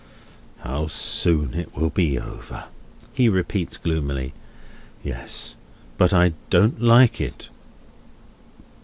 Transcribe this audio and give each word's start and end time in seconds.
"How 0.61 0.87
soon 0.87 1.53
it 1.53 1.75
will 1.77 1.91
be 1.91 2.17
over!" 2.17 2.63
he 3.13 3.29
repeats 3.29 3.77
gloomily. 3.77 4.33
"Yes. 5.03 5.55
But 5.99 6.11
I 6.11 6.33
don't 6.49 6.81
like 6.81 7.21
it." 7.21 7.51